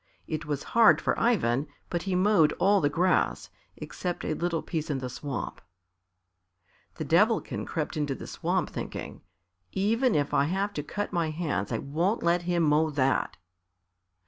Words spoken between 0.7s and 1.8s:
hard for Ivan,